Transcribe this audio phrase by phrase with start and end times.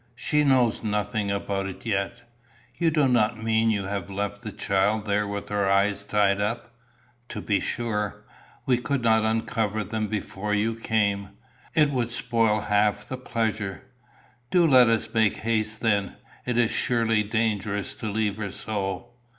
[0.15, 2.23] "She knows nothing about it yet."
[2.75, 6.73] "You do not mean you have left the child there with her eyes tied up."
[7.29, 8.25] "To be sure.
[8.65, 11.29] We could not uncover them before you came.
[11.75, 13.83] It would spoil half the pleasure."
[14.49, 16.15] "Do let us make haste then.
[16.47, 19.11] It is surely dangerous to leave her so."